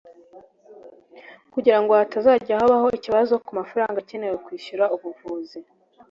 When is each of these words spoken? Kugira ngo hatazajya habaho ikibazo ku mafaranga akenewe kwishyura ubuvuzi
Kugira 1.53 1.77
ngo 1.81 1.91
hatazajya 1.99 2.59
habaho 2.59 2.87
ikibazo 2.97 3.33
ku 3.45 3.51
mafaranga 3.59 3.97
akenewe 4.01 4.35
kwishyura 4.45 4.85
ubuvuzi 4.95 5.59